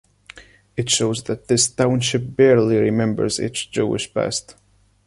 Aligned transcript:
It 0.75 0.89
shows 0.89 1.21
that 1.25 1.47
this 1.47 1.67
township 1.69 2.35
barely 2.35 2.77
remembers 2.79 3.37
its 3.37 3.63
Jewish 3.67 4.11
past. 4.11 4.55